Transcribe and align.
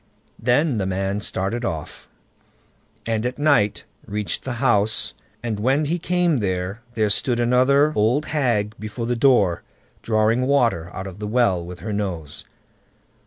Then 0.39 0.79
the 0.79 0.87
man 0.87 1.21
started 1.21 1.63
off, 1.63 2.07
and 3.05 3.23
at 3.23 3.37
night 3.37 3.83
reached 4.07 4.41
the 4.41 4.53
house, 4.53 5.13
and 5.43 5.59
when 5.59 5.85
he 5.85 5.99
came 5.99 6.37
there, 6.37 6.81
there 6.95 7.11
stood 7.11 7.39
another 7.39 7.93
old 7.95 8.25
hag 8.25 8.73
before 8.79 9.05
the 9.05 9.15
door, 9.15 9.61
drawing 10.01 10.47
water 10.47 10.89
out 10.91 11.05
of 11.05 11.19
the 11.19 11.27
well 11.27 11.63
with 11.63 11.81
her 11.81 11.93
nose. 11.93 12.43